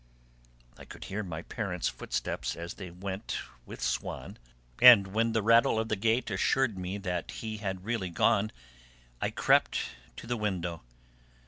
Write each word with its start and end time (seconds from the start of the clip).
I 0.79 0.85
could 0.85 1.03
hear 1.03 1.21
my 1.21 1.43
parents' 1.43 1.87
footsteps 1.87 2.55
as 2.55 2.73
they 2.73 2.89
went 2.89 3.37
with 3.67 3.83
Swann; 3.83 4.39
and, 4.81 5.05
when 5.05 5.33
the 5.33 5.43
rattle 5.43 5.77
of 5.77 5.89
the 5.89 5.95
gate 5.95 6.31
assured 6.31 6.75
me 6.75 6.97
that 6.97 7.29
he 7.29 7.57
had 7.57 7.85
really 7.85 8.09
gone, 8.09 8.51
I 9.21 9.29
crept 9.29 9.79
to 10.17 10.25
the 10.25 10.37
window. 10.37 10.81